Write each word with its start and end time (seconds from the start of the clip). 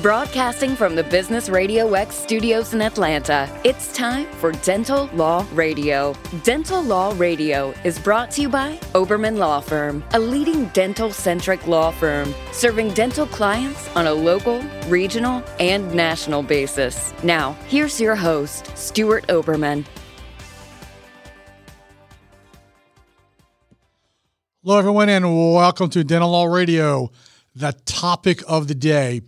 Broadcasting 0.00 0.74
from 0.74 0.94
the 0.94 1.04
Business 1.04 1.50
Radio 1.50 1.92
X 1.92 2.16
studios 2.16 2.72
in 2.72 2.80
Atlanta, 2.80 3.46
it's 3.62 3.92
time 3.92 4.24
for 4.38 4.52
Dental 4.52 5.04
Law 5.12 5.46
Radio. 5.52 6.14
Dental 6.44 6.82
Law 6.82 7.12
Radio 7.18 7.74
is 7.84 7.98
brought 7.98 8.30
to 8.30 8.40
you 8.40 8.48
by 8.48 8.78
Oberman 8.94 9.36
Law 9.36 9.60
Firm, 9.60 10.02
a 10.14 10.18
leading 10.18 10.64
dental 10.68 11.10
centric 11.10 11.66
law 11.66 11.90
firm 11.90 12.34
serving 12.52 12.94
dental 12.94 13.26
clients 13.26 13.94
on 13.94 14.06
a 14.06 14.14
local, 14.14 14.62
regional, 14.88 15.44
and 15.60 15.94
national 15.94 16.42
basis. 16.42 17.12
Now, 17.22 17.52
here's 17.68 18.00
your 18.00 18.16
host, 18.16 18.74
Stuart 18.74 19.26
Oberman. 19.26 19.84
Hello, 24.64 24.78
everyone, 24.78 25.10
and 25.10 25.26
welcome 25.52 25.90
to 25.90 26.02
Dental 26.02 26.30
Law 26.30 26.46
Radio. 26.46 27.10
The 27.54 27.74
topic 27.84 28.42
of 28.48 28.68
the 28.68 28.74
day 28.74 29.20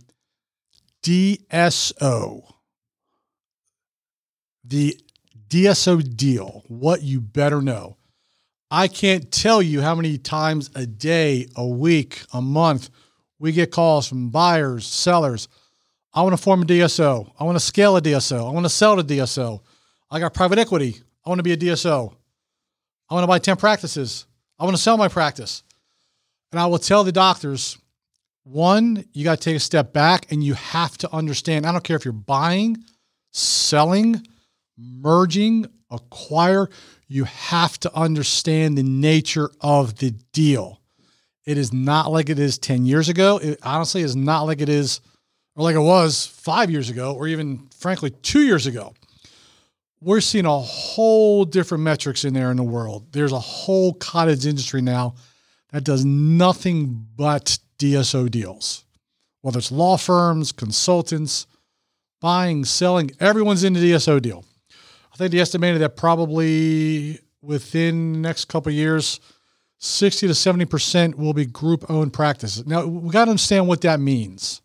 DSO. 1.05 2.41
The 4.63 4.99
DSO 5.47 6.17
deal, 6.17 6.63
what 6.67 7.03
you 7.03 7.21
better 7.21 7.61
know. 7.61 7.97
I 8.71 8.87
can't 8.87 9.31
tell 9.31 9.61
you 9.61 9.81
how 9.81 9.93
many 9.93 10.17
times 10.17 10.71
a 10.73 10.87
day, 10.87 11.47
a 11.55 11.65
week, 11.65 12.23
a 12.33 12.41
month 12.41 12.89
we 13.37 13.51
get 13.51 13.69
calls 13.69 14.07
from 14.07 14.29
buyers, 14.29 14.87
sellers. 14.87 15.47
I 16.11 16.23
want 16.23 16.35
to 16.35 16.41
form 16.41 16.63
a 16.63 16.65
DSO. 16.65 17.31
I 17.39 17.43
want 17.43 17.55
to 17.57 17.63
scale 17.63 17.95
a 17.97 18.01
DSO. 18.01 18.47
I 18.47 18.51
want 18.51 18.65
to 18.65 18.69
sell 18.69 18.99
a 18.99 19.03
DSO. 19.03 19.61
I 20.09 20.19
got 20.19 20.33
private 20.33 20.57
equity. 20.57 21.01
I 21.23 21.29
want 21.29 21.39
to 21.39 21.43
be 21.43 21.51
a 21.51 21.57
DSO. 21.57 22.15
I 23.09 23.13
want 23.13 23.23
to 23.23 23.27
buy 23.27 23.37
10 23.37 23.57
practices. 23.57 24.25
I 24.57 24.63
want 24.63 24.75
to 24.75 24.81
sell 24.81 24.97
my 24.97 25.09
practice. 25.09 25.61
And 26.51 26.59
I 26.59 26.65
will 26.65 26.79
tell 26.79 27.03
the 27.03 27.11
doctors 27.11 27.77
one, 28.45 29.03
you 29.11 29.23
got 29.23 29.39
to 29.39 29.43
take 29.43 29.55
a 29.55 29.59
step 29.59 29.91
back 29.91 30.31
and 30.31 30.43
you 30.43 30.53
have 30.53 30.97
to 30.99 31.11
understand. 31.11 31.65
I 31.65 31.71
don't 31.71 31.83
care 31.83 31.97
if 31.97 32.05
you're 32.05 32.13
buying, 32.13 32.77
selling, 33.33 34.25
merging, 34.77 35.65
acquire, 35.89 36.69
you 37.07 37.23
have 37.25 37.79
to 37.79 37.93
understand 37.95 38.77
the 38.77 38.83
nature 38.83 39.49
of 39.61 39.97
the 39.97 40.11
deal. 40.31 40.79
It 41.45 41.57
is 41.57 41.73
not 41.73 42.11
like 42.11 42.29
it 42.29 42.39
is 42.39 42.57
10 42.57 42.85
years 42.85 43.09
ago. 43.09 43.39
It 43.39 43.59
honestly 43.63 44.01
is 44.01 44.15
not 44.15 44.43
like 44.43 44.61
it 44.61 44.69
is, 44.69 45.01
or 45.55 45.63
like 45.63 45.75
it 45.75 45.79
was 45.79 46.27
five 46.27 46.69
years 46.69 46.89
ago, 46.89 47.15
or 47.15 47.27
even 47.27 47.67
frankly, 47.77 48.11
two 48.11 48.41
years 48.41 48.67
ago. 48.67 48.93
We're 50.01 50.21
seeing 50.21 50.45
a 50.45 50.59
whole 50.59 51.45
different 51.45 51.83
metrics 51.83 52.25
in 52.25 52.33
there 52.33 52.51
in 52.51 52.57
the 52.57 52.63
world. 52.63 53.07
There's 53.11 53.31
a 53.31 53.39
whole 53.39 53.93
cottage 53.93 54.45
industry 54.45 54.81
now 54.81 55.15
that 55.71 55.83
does 55.83 56.05
nothing 56.05 57.07
but 57.15 57.57
DSO 57.79 58.29
deals, 58.29 58.85
whether 59.41 59.59
it's 59.59 59.71
law 59.71 59.97
firms, 59.97 60.51
consultants, 60.51 61.47
buying, 62.21 62.65
selling, 62.65 63.11
everyone's 63.19 63.63
in 63.63 63.73
the 63.73 63.79
DSO 63.79 64.21
deal. 64.21 64.45
I 65.13 65.17
think 65.17 65.31
they 65.31 65.39
estimated 65.39 65.81
that 65.81 65.95
probably 65.95 67.19
within 67.41 68.13
the 68.13 68.19
next 68.19 68.45
couple 68.45 68.71
years, 68.71 69.19
60 69.77 70.27
to 70.27 70.33
70% 70.33 71.15
will 71.15 71.33
be 71.33 71.45
group 71.45 71.89
owned 71.89 72.11
practices. 72.11 72.65
Now, 72.65 72.85
we 72.85 73.11
got 73.11 73.25
to 73.25 73.31
understand 73.31 73.67
what 73.67 73.81
that 73.81 73.99
means. 73.99 74.61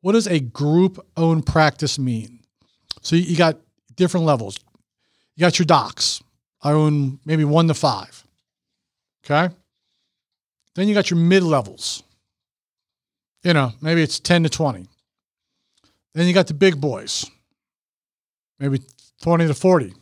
What 0.00 0.12
does 0.12 0.28
a 0.28 0.38
group 0.38 1.04
owned 1.16 1.46
practice 1.46 1.98
mean? 1.98 2.40
So 3.00 3.16
you 3.16 3.36
got 3.36 3.58
different 3.96 4.26
levels. 4.26 4.58
You 5.34 5.40
got 5.40 5.58
your 5.58 5.66
docs. 5.66 6.22
I 6.62 6.72
own 6.72 7.18
maybe 7.24 7.44
one 7.44 7.66
to 7.68 7.74
five. 7.74 8.24
Okay. 9.24 9.52
Then 10.74 10.88
you 10.88 10.94
got 10.94 11.10
your 11.10 11.18
mid 11.18 11.42
levels 11.42 12.03
you 13.44 13.52
know, 13.52 13.72
maybe 13.80 14.02
it's 14.02 14.18
10 14.18 14.42
to 14.44 14.48
20. 14.48 14.86
Then 16.14 16.26
you 16.26 16.32
got 16.32 16.46
the 16.46 16.54
big 16.54 16.80
boys, 16.80 17.30
maybe 18.58 18.80
20 19.22 19.46
to 19.46 19.54
40. 19.54 19.92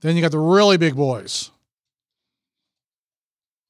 Then 0.00 0.16
you 0.16 0.22
got 0.22 0.32
the 0.32 0.38
really 0.38 0.76
big 0.76 0.96
boys, 0.96 1.50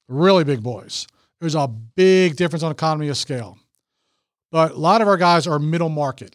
really 0.09 0.45
big 0.45 0.63
boys. 0.63 1.07
There's 1.41 1.55
a 1.55 1.69
big 1.69 2.37
difference 2.37 2.63
on 2.63 2.73
economy 2.73 3.09
of 3.09 3.17
scale. 3.17 3.59
But 4.51 4.73
a 4.73 4.77
lot 4.77 5.01
of 5.01 5.09
our 5.09 5.17
guys 5.17 5.47
are 5.47 5.59
middle 5.59 5.89
market, 5.89 6.35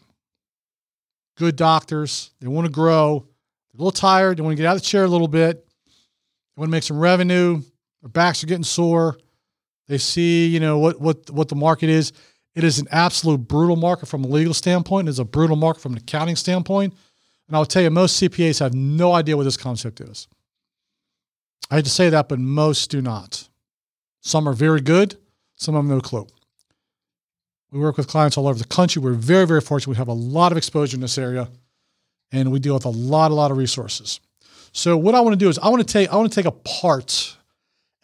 good 1.37 1.55
doctors. 1.55 2.31
They 2.39 2.47
want 2.47 2.65
to 2.65 2.71
grow. 2.71 3.25
They're 3.73 3.77
a 3.79 3.83
little 3.83 3.91
tired. 3.91 4.37
They 4.37 4.41
want 4.41 4.55
to 4.55 4.61
get 4.61 4.67
out 4.67 4.75
of 4.75 4.81
the 4.81 4.87
chair 4.87 5.03
a 5.03 5.07
little 5.07 5.27
bit. 5.27 5.65
They 5.85 6.59
want 6.59 6.69
to 6.69 6.71
make 6.71 6.83
some 6.83 6.99
revenue. 6.99 7.61
Their 8.01 8.09
backs 8.09 8.43
are 8.43 8.47
getting 8.47 8.63
sore. 8.63 9.17
They 9.87 9.97
see, 9.97 10.47
you 10.47 10.59
know, 10.59 10.79
what 10.79 10.99
what 11.01 11.29
what 11.29 11.49
the 11.49 11.55
market 11.55 11.89
is. 11.89 12.13
It 12.55 12.63
is 12.63 12.79
an 12.79 12.87
absolute 12.89 13.39
brutal 13.39 13.75
market 13.75 14.07
from 14.07 14.23
a 14.23 14.27
legal 14.27 14.53
standpoint. 14.53 15.09
It's 15.09 15.19
a 15.19 15.25
brutal 15.25 15.57
market 15.57 15.81
from 15.81 15.93
an 15.93 15.97
accounting 15.97 16.37
standpoint. 16.37 16.93
And 17.47 17.55
I'll 17.55 17.65
tell 17.65 17.83
you, 17.83 17.89
most 17.89 18.21
CPAs 18.21 18.59
have 18.59 18.73
no 18.73 19.13
idea 19.13 19.37
what 19.37 19.43
this 19.43 19.57
concept 19.57 20.01
is. 20.01 20.27
I 21.69 21.75
hate 21.75 21.85
to 21.85 21.91
say 21.91 22.09
that, 22.09 22.29
but 22.29 22.39
most 22.39 22.89
do 22.89 23.01
not. 23.01 23.47
Some 24.21 24.47
are 24.47 24.53
very 24.53 24.81
good, 24.81 25.17
some 25.55 25.75
have 25.75 25.85
no 25.85 25.99
clue. 25.99 26.27
We 27.71 27.79
work 27.79 27.97
with 27.97 28.07
clients 28.07 28.37
all 28.37 28.47
over 28.47 28.57
the 28.57 28.65
country. 28.65 29.01
We're 29.01 29.13
very, 29.13 29.45
very 29.45 29.61
fortunate. 29.61 29.91
We 29.91 29.97
have 29.97 30.07
a 30.07 30.13
lot 30.13 30.51
of 30.51 30.57
exposure 30.57 30.95
in 30.95 31.01
this 31.01 31.17
area, 31.17 31.49
and 32.31 32.51
we 32.51 32.59
deal 32.59 32.73
with 32.73 32.85
a 32.85 32.89
lot, 32.89 33.31
a 33.31 33.33
lot 33.33 33.51
of 33.51 33.57
resources. 33.57 34.19
So 34.71 34.97
what 34.97 35.15
I 35.15 35.21
want 35.21 35.33
to 35.33 35.37
do 35.37 35.49
is 35.49 35.59
I 35.59 35.69
want 35.69 35.85
to 35.85 35.91
take 35.91 36.09
I 36.09 36.15
want 36.15 36.31
to 36.31 36.35
take 36.35 36.45
apart 36.45 37.37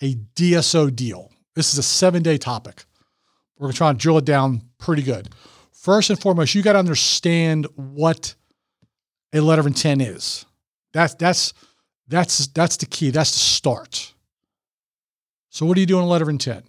a 0.01 0.15
DSO 0.35 0.95
deal. 0.95 1.31
This 1.55 1.73
is 1.73 1.79
a 1.79 1.83
seven 1.83 2.23
day 2.23 2.37
topic. 2.37 2.85
We're 3.61 3.65
going 3.65 3.73
to 3.73 3.77
try 3.77 3.89
and 3.91 3.99
drill 3.99 4.17
it 4.17 4.25
down 4.25 4.63
pretty 4.79 5.03
good. 5.03 5.29
First 5.71 6.09
and 6.09 6.19
foremost, 6.19 6.55
you 6.55 6.63
got 6.63 6.73
to 6.73 6.79
understand 6.79 7.67
what 7.75 8.33
a 9.33 9.39
letter 9.39 9.59
of 9.59 9.67
intent 9.67 10.01
is. 10.01 10.47
That's 10.93 11.13
that's 11.13 11.53
that's 12.07 12.47
that's 12.47 12.77
the 12.77 12.87
key. 12.87 13.11
That's 13.11 13.31
the 13.31 13.37
start. 13.37 14.15
So 15.49 15.67
what 15.67 15.75
do 15.75 15.81
you 15.81 15.85
do 15.85 15.99
in 15.99 16.03
a 16.03 16.07
letter 16.07 16.23
of 16.23 16.29
intent? 16.29 16.65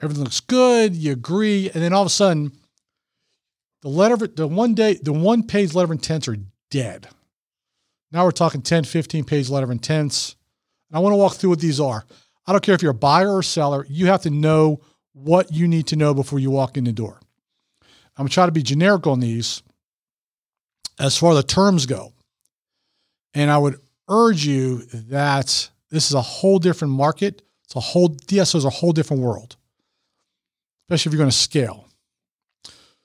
Everything 0.00 0.22
looks 0.22 0.38
good, 0.38 0.94
you 0.94 1.10
agree, 1.10 1.68
and 1.74 1.82
then 1.82 1.92
all 1.92 2.02
of 2.02 2.06
a 2.06 2.10
sudden, 2.10 2.52
the 3.82 3.88
letter 3.88 4.28
the 4.28 4.46
one 4.46 4.74
day 4.74 5.00
the 5.02 5.12
one 5.12 5.42
page 5.42 5.74
letter 5.74 5.86
of 5.86 5.90
intents 5.90 6.28
are 6.28 6.36
dead. 6.70 7.08
Now 8.12 8.24
we're 8.24 8.30
talking 8.30 8.62
10, 8.62 8.84
15 8.84 9.24
page 9.24 9.50
letter 9.50 9.64
of 9.64 9.72
intents. 9.72 10.36
And 10.90 10.96
I 10.96 11.00
want 11.00 11.12
to 11.12 11.16
walk 11.16 11.34
through 11.34 11.50
what 11.50 11.58
these 11.58 11.80
are. 11.80 12.04
I 12.46 12.52
don't 12.52 12.62
care 12.62 12.76
if 12.76 12.82
you're 12.82 12.92
a 12.92 12.94
buyer 12.94 13.34
or 13.34 13.42
seller, 13.42 13.84
you 13.88 14.06
have 14.06 14.22
to 14.22 14.30
know 14.30 14.80
what 15.12 15.52
you 15.52 15.66
need 15.66 15.86
to 15.88 15.96
know 15.96 16.14
before 16.14 16.38
you 16.38 16.50
walk 16.50 16.76
in 16.76 16.84
the 16.84 16.92
door. 16.92 17.20
I'm 18.16 18.24
going 18.24 18.28
to 18.28 18.34
try 18.34 18.46
to 18.46 18.52
be 18.52 18.62
generic 18.62 19.06
on 19.06 19.20
these 19.20 19.62
as 20.98 21.16
far 21.16 21.32
as 21.32 21.38
the 21.38 21.42
terms 21.42 21.86
go. 21.86 22.12
And 23.34 23.50
I 23.50 23.58
would 23.58 23.80
urge 24.08 24.44
you 24.44 24.82
that 24.92 25.70
this 25.90 26.08
is 26.08 26.14
a 26.14 26.20
whole 26.20 26.58
different 26.58 26.94
market. 26.94 27.42
It's 27.64 27.76
a 27.76 27.80
whole, 27.80 28.10
DSO 28.10 28.56
is 28.56 28.64
a 28.64 28.70
whole 28.70 28.92
different 28.92 29.22
world, 29.22 29.56
especially 30.84 31.10
if 31.10 31.14
you're 31.14 31.22
going 31.22 31.30
to 31.30 31.36
scale. 31.36 31.86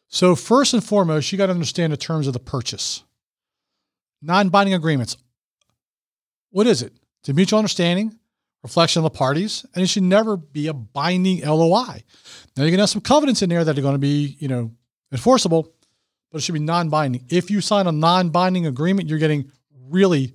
So, 0.08 0.36
first 0.36 0.74
and 0.74 0.84
foremost, 0.84 1.32
you 1.32 1.38
got 1.38 1.48
to 1.48 1.52
understand 1.52 1.92
the 1.92 1.98
terms 1.98 2.28
of 2.28 2.34
the 2.34 2.40
purchase. 2.40 3.04
Non 4.22 4.50
binding 4.50 4.74
agreements. 4.74 5.18
What 6.52 6.68
is 6.68 6.82
it? 6.82 6.94
It's 7.20 7.30
a 7.30 7.34
mutual 7.34 7.60
understanding 7.60 8.18
reflection 8.66 9.00
of 9.00 9.04
the 9.04 9.16
parties, 9.16 9.64
and 9.76 9.84
it 9.84 9.88
should 9.88 10.02
never 10.02 10.36
be 10.36 10.66
a 10.66 10.74
binding 10.74 11.42
LOI. 11.46 12.04
Now 12.58 12.64
you're 12.64 12.72
gonna 12.72 12.82
have 12.82 12.90
some 12.90 13.00
covenants 13.00 13.44
in 13.44 13.50
there 13.50 13.64
that 13.64 13.78
are 13.78 13.82
gonna 13.84 14.00
be, 14.00 14.38
you 14.40 14.48
know, 14.48 14.72
enforceable, 15.12 15.72
but 16.32 16.40
it 16.40 16.42
should 16.42 16.54
be 16.54 16.60
non-binding. 16.60 17.26
If 17.30 17.52
you 17.52 17.62
sign 17.62 17.86
a 17.86 17.92
non-binding 17.92 18.66
agreement, 18.66 19.08
you're 19.08 19.20
getting 19.20 19.52
really, 19.88 20.34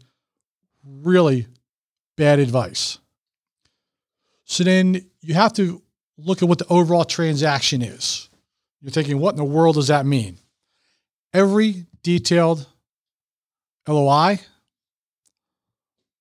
really 0.84 1.48
bad 2.16 2.38
advice. 2.38 2.98
So 4.44 4.62
then 4.62 5.10
you 5.22 5.34
have 5.34 5.52
to 5.54 5.82
look 6.16 6.40
at 6.40 6.48
what 6.48 6.58
the 6.58 6.68
overall 6.68 7.04
transaction 7.04 7.82
is. 7.82 8.28
You're 8.80 8.92
thinking, 8.92 9.18
what 9.18 9.30
in 9.30 9.38
the 9.38 9.44
world 9.44 9.74
does 9.74 9.88
that 9.88 10.06
mean? 10.06 10.38
Every 11.34 11.86
detailed 12.04 12.64
LOI 13.88 14.38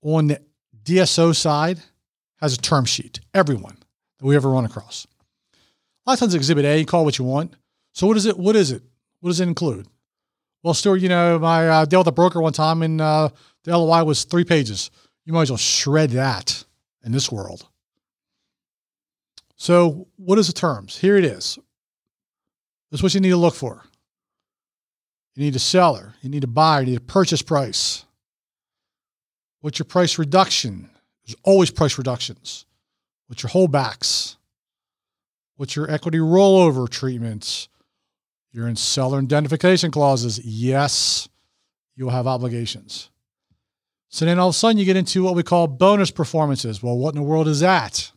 on 0.02 0.28
the 0.28 0.42
DSO 0.84 1.36
side 1.36 1.80
has 2.40 2.54
a 2.54 2.58
term 2.58 2.86
sheet. 2.86 3.20
Everyone 3.34 3.78
that 4.20 4.26
we 4.26 4.36
ever 4.36 4.50
run 4.50 4.66
across. 4.66 5.08
A 6.06 6.10
lot 6.10 6.14
of 6.14 6.20
times, 6.20 6.36
Exhibit 6.36 6.66
A, 6.66 6.86
call 6.86 7.06
what 7.06 7.18
you 7.18 7.26
want. 7.26 7.56
So 7.94 8.08
what 8.08 8.18
is 8.18 8.26
it? 8.26 8.38
What 8.38 8.56
is 8.56 8.72
it? 8.72 8.84
What 9.20 9.30
does 9.30 9.40
it 9.40 9.48
include? 9.48 9.88
Well, 10.64 10.74
Stuart, 10.74 10.98
you 10.98 11.10
know, 11.10 11.44
I 11.44 11.68
uh, 11.68 11.86
dealt 11.86 12.06
with 12.06 12.14
a 12.14 12.16
broker 12.16 12.42
one 12.42 12.54
time, 12.54 12.82
and 12.82 13.00
uh, 13.00 13.30
the 13.64 13.78
LOI 13.78 14.04
was 14.04 14.24
three 14.24 14.44
pages. 14.44 14.92
You 15.26 15.34
might 15.34 15.44
as 15.44 15.52
well 15.52 15.58
shred 15.58 16.12
that 16.12 16.64
in 17.04 17.12
this 17.12 17.32
world. 17.32 17.68
So, 19.56 20.08
what 20.16 20.40
is 20.40 20.48
the 20.48 20.54
terms? 20.54 20.98
Here 20.98 21.18
it 21.18 21.26
is. 21.26 21.60
This 22.92 23.00
is 23.00 23.04
what 23.04 23.14
you 23.14 23.20
need 23.20 23.30
to 23.30 23.38
look 23.38 23.56
for. 23.56 23.84
You 25.36 25.44
need 25.44 25.56
a 25.56 25.60
seller. 25.60 26.16
You 26.22 26.30
need 26.30 26.44
a 26.44 26.48
buyer. 26.48 26.82
You 26.82 26.88
need 26.88 26.98
a 26.98 27.02
purchase 27.02 27.42
price. 27.42 28.06
What's 29.62 29.80
your 29.80 29.86
price 29.86 30.18
reduction? 30.18 30.90
There's 31.30 31.38
always 31.44 31.70
price 31.70 32.00
reductions. 32.00 32.66
What's 33.28 33.44
your 33.44 33.52
holdbacks? 33.52 34.36
What's 35.58 35.76
your 35.76 35.90
equity 35.92 36.18
rollover 36.18 36.90
treatments? 36.90 37.70
You're 38.52 38.68
in 38.68 38.76
seller 38.76 39.20
indemnification 39.20 39.92
clauses. 39.92 40.40
Yes, 40.44 41.30
you'll 41.96 42.10
have 42.10 42.26
obligations. 42.26 43.12
So 44.08 44.26
then 44.26 44.40
all 44.40 44.50
of 44.50 44.56
a 44.56 44.58
sudden 44.58 44.80
you 44.80 44.86
get 44.86 44.98
into 44.98 45.22
what 45.22 45.36
we 45.36 45.44
call 45.44 45.68
bonus 45.68 46.10
performances. 46.10 46.82
Well, 46.82 46.98
what 46.98 47.14
in 47.14 47.22
the 47.22 47.28
world 47.28 47.48
is 47.48 47.60
that? 47.60 48.12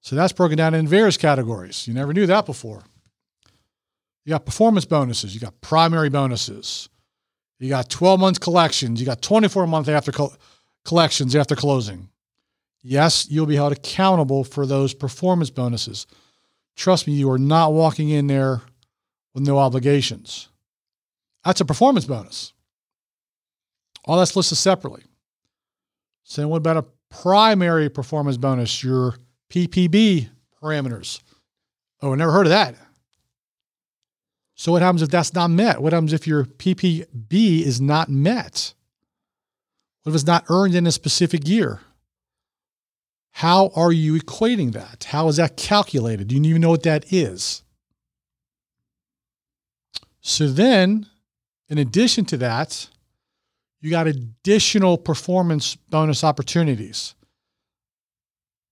So 0.00 0.16
that's 0.16 0.32
broken 0.32 0.56
down 0.56 0.72
in 0.72 0.88
various 0.88 1.18
categories. 1.18 1.86
You 1.86 1.92
never 1.92 2.14
knew 2.14 2.24
that 2.24 2.46
before. 2.46 2.82
You 4.24 4.30
got 4.30 4.46
performance 4.46 4.86
bonuses, 4.86 5.34
you 5.34 5.40
got 5.40 5.60
primary 5.60 6.08
bonuses, 6.08 6.88
you 7.58 7.68
got 7.68 7.90
12 7.90 8.18
month 8.18 8.40
collections, 8.40 9.00
you 9.00 9.04
got 9.04 9.20
24 9.20 9.66
month 9.66 9.90
after 9.90 10.12
co- 10.12 10.32
collections 10.86 11.36
after 11.36 11.54
closing. 11.54 12.08
Yes, 12.82 13.28
you'll 13.30 13.46
be 13.46 13.56
held 13.56 13.72
accountable 13.72 14.42
for 14.42 14.66
those 14.66 14.92
performance 14.92 15.50
bonuses. 15.50 16.06
Trust 16.74 17.06
me, 17.06 17.12
you 17.12 17.30
are 17.30 17.38
not 17.38 17.72
walking 17.72 18.08
in 18.08 18.26
there 18.26 18.62
with 19.34 19.46
no 19.46 19.58
obligations. 19.58 20.48
That's 21.44 21.60
a 21.60 21.64
performance 21.64 22.06
bonus. 22.06 22.52
All 24.04 24.18
that's 24.18 24.34
listed 24.34 24.58
separately. 24.58 25.04
So, 26.24 26.48
what 26.48 26.56
about 26.58 26.76
a 26.76 26.84
primary 27.10 27.88
performance 27.88 28.36
bonus? 28.36 28.82
Your 28.82 29.14
PPB 29.50 30.28
parameters. 30.60 31.20
Oh, 32.00 32.12
I 32.12 32.16
never 32.16 32.32
heard 32.32 32.46
of 32.46 32.50
that. 32.50 32.74
So, 34.54 34.72
what 34.72 34.82
happens 34.82 35.02
if 35.02 35.10
that's 35.10 35.34
not 35.34 35.50
met? 35.50 35.82
What 35.82 35.92
happens 35.92 36.12
if 36.12 36.26
your 36.26 36.44
PPB 36.44 37.62
is 37.62 37.80
not 37.80 38.08
met? 38.08 38.74
What 40.02 40.10
if 40.10 40.16
it's 40.16 40.26
not 40.26 40.44
earned 40.48 40.74
in 40.74 40.86
a 40.86 40.92
specific 40.92 41.46
year? 41.46 41.80
How 43.32 43.70
are 43.74 43.92
you 43.92 44.14
equating 44.14 44.72
that? 44.72 45.04
How 45.04 45.28
is 45.28 45.36
that 45.36 45.56
calculated? 45.56 46.28
Do 46.28 46.36
you 46.36 46.42
even 46.42 46.60
know 46.60 46.70
what 46.70 46.82
that 46.84 47.12
is? 47.12 47.62
So 50.20 50.46
then, 50.46 51.06
in 51.68 51.78
addition 51.78 52.24
to 52.26 52.36
that, 52.36 52.88
you 53.80 53.90
got 53.90 54.06
additional 54.06 54.96
performance 54.96 55.74
bonus 55.74 56.22
opportunities. 56.22 57.14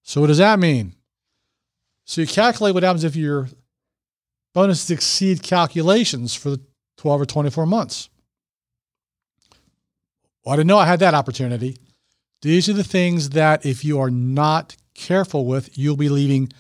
So, 0.05 0.21
what 0.21 0.29
does 0.29 0.39
that 0.39 0.59
mean? 0.59 0.95
So, 2.05 2.21
you 2.21 2.27
calculate 2.27 2.75
what 2.75 2.85
happens 2.85 3.03
if 3.03 3.17
your 3.17 3.49
bonuses 4.55 4.91
exceed 4.91 5.43
calculations 5.43 6.35
for 6.35 6.51
the 6.51 6.61
12 6.99 7.21
or 7.23 7.27
24 7.27 7.67
months. 7.67 8.09
Well, 10.45 10.53
I 10.53 10.57
didn't 10.57 10.69
know 10.69 10.79
I 10.79 10.87
had 10.87 11.01
that 11.01 11.15
opportunity. 11.15 11.77
These 12.43 12.69
are 12.69 12.75
the 12.75 12.85
things 12.85 13.31
that, 13.31 13.67
if 13.67 13.85
you 13.85 14.01
are 14.01 14.11
not 14.11 14.77
careful 14.95 15.47
with, 15.47 15.77
you'll 15.77 15.97
be 15.97 16.09
leaving 16.09 16.53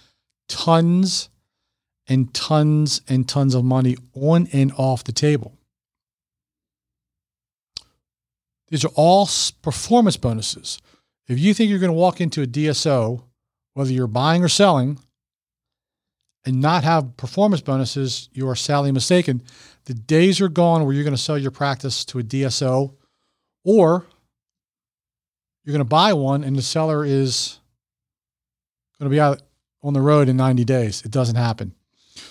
tons 0.49 1.29
and 2.07 2.33
tons 2.35 3.01
and 3.09 3.29
tons 3.29 3.55
of 3.55 3.65
money 3.65 3.97
on 4.15 4.49
and 4.53 4.73
off 4.77 5.05
the 5.05 5.13
table. 5.13 5.57
These 8.69 8.85
are 8.85 8.91
all 8.95 9.29
performance 9.63 10.17
bonuses. 10.17 10.81
If 11.29 11.39
you 11.39 11.55
think 11.55 11.71
you're 11.71 11.79
going 11.79 11.93
to 11.93 11.99
walk 11.99 12.21
into 12.21 12.43
a 12.43 12.47
DSO, 12.47 13.23
whether 13.75 13.93
you're 13.93 14.07
buying 14.07 14.43
or 14.43 14.49
selling, 14.49 14.99
and 16.45 16.61
not 16.61 16.85
have 16.85 17.17
performance 17.17 17.61
bonuses, 17.61 18.29
you 18.33 18.49
are 18.49 18.57
sadly 18.57 18.93
mistaken. 18.93 19.43
The 19.85 19.95
days 19.95 20.41
are 20.41 20.49
gone 20.49 20.85
where 20.85 20.95
you're 20.95 21.05
going 21.05 21.17
to 21.17 21.23
sell 21.23 21.39
your 21.39 21.51
practice 21.51 22.05
to 22.07 22.19
a 22.19 22.23
DSO 22.23 22.95
or 23.65 24.07
you're 25.65 25.73
going 25.73 25.81
to 25.81 25.85
buy 25.85 26.13
one 26.13 26.45
and 26.45 26.57
the 26.57 26.63
seller 26.63 27.05
is 27.05 27.59
going 28.99 29.11
to 29.11 29.15
be 29.15 29.21
out 29.21 29.43
on 29.83 29.93
the 29.93 30.01
road 30.01 30.29
in 30.29 30.37
90 30.37 30.65
days. 30.65 31.03
It 31.05 31.11
doesn't 31.11 31.37
happen. 31.37 31.75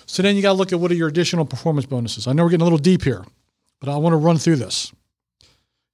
So 0.06 0.22
then 0.22 0.36
you 0.36 0.42
got 0.42 0.52
to 0.52 0.58
look 0.58 0.72
at 0.72 0.80
what 0.80 0.90
are 0.90 0.94
your 0.94 1.08
additional 1.08 1.44
performance 1.44 1.86
bonuses. 1.86 2.26
I 2.26 2.32
know 2.32 2.44
we're 2.44 2.50
getting 2.50 2.62
a 2.62 2.64
little 2.64 2.78
deep 2.78 3.02
here, 3.02 3.24
but 3.80 3.88
I 3.88 3.96
want 3.96 4.12
to 4.12 4.18
run 4.18 4.38
through 4.38 4.56
this. 4.56 4.92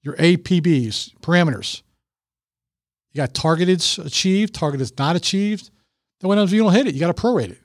Your 0.02 0.14
APBs, 0.16 1.14
parameters. 1.20 1.82
You 3.12 3.18
got 3.18 3.34
targeted 3.34 3.82
achieved, 4.04 4.54
targeted 4.54 4.90
not 4.98 5.16
achieved. 5.16 5.70
Then 6.20 6.28
when 6.28 6.38
you 6.48 6.62
don't 6.62 6.72
hit 6.72 6.86
it, 6.86 6.94
you 6.94 7.00
got 7.00 7.14
to 7.14 7.20
prorate 7.20 7.50
it. 7.50 7.60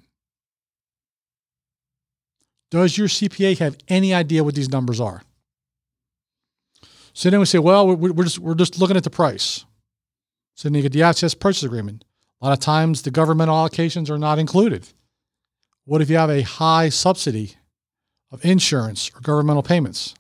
Does 2.70 2.98
your 2.98 3.08
CPA 3.08 3.58
have 3.60 3.78
any 3.90 4.14
idea 4.14 4.44
what 4.44 4.56
these 4.56 4.70
numbers 4.70 5.02
are? 5.02 5.24
So 7.14 7.30
then 7.30 7.40
we 7.40 7.46
say, 7.46 7.60
well, 7.60 7.96
we're, 7.96 8.24
just, 8.24 8.40
we're 8.40 8.56
just 8.56 8.80
looking 8.80 8.98
at 8.98 9.04
the 9.04 9.10
price. 9.10 9.66
So 10.56 10.70
then 10.70 10.76
you 10.76 10.82
get 10.82 10.94
the 10.94 11.04
asset 11.04 11.36
purchase 11.40 11.64
agreement. 11.64 12.06
A 12.42 12.46
lot 12.46 12.54
of 12.54 12.60
times 12.60 13.02
the 13.02 13.12
governmental 13.12 13.56
allocations 13.56 14.10
are 14.10 14.18
not 14.18 14.40
included. 14.40 14.88
What 15.86 16.02
if 16.02 16.10
you 16.10 16.18
have 16.18 16.30
a 16.30 16.42
high 16.42 16.90
subsidy 16.90 17.56
of 18.32 18.44
insurance 18.46 19.12
or 19.16 19.22
governmental 19.22 19.64
payments? 19.64 20.16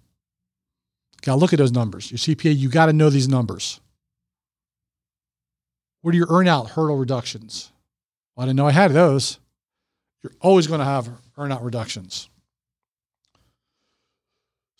Got 1.22 1.34
to 1.34 1.40
look 1.40 1.54
at 1.54 1.60
those 1.60 1.72
numbers. 1.72 2.12
Your 2.12 2.18
CPA, 2.18 2.58
you 2.58 2.70
got 2.70 2.88
to 2.88 2.94
know 2.94 3.10
these 3.10 3.28
numbers. 3.28 3.80
What 6.02 6.14
are 6.14 6.18
your 6.18 6.28
earnout 6.28 6.72
hurdle 6.72 6.98
reductions? 6.98 7.72
Well, 8.36 8.44
I 8.44 8.48
didn't 8.48 8.58
know 8.58 8.68
I 8.68 8.72
had 8.72 8.92
those. 8.92 9.40
You're 10.24 10.34
always 10.42 10.68
going 10.68 10.80
to 10.80 10.86
have 10.86 11.10
earnout 11.38 11.64
reductions. 11.64 12.30